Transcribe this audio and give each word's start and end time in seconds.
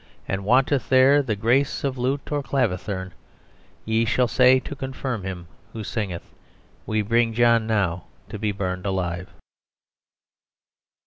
[And 0.27 0.43
wanteth 0.43 0.89
there 0.89 1.21
grace 1.21 1.83
of 1.83 1.95
lute 1.95 2.31
or 2.31 2.41
clavicithern, 2.41 3.11
ye 3.85 4.03
shall 4.03 4.27
say 4.27 4.59
to 4.59 4.75
confirm 4.75 5.21
him 5.21 5.45
who 5.73 5.83
singeth 5.83 6.33
We 6.87 7.03
bring 7.03 7.35
John 7.35 7.67
now 7.67 8.05
to 8.29 8.39
be 8.39 8.51
burned 8.51 8.87
alive." 8.87 9.29